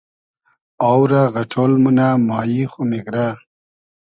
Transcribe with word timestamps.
آو 0.87 1.01
رۂ 1.09 1.21
غئݖۉل 1.33 1.71
مونۂ 1.83 2.09
مایی 2.27 2.63
خو 2.71 2.81
میگرۂ 2.89 3.27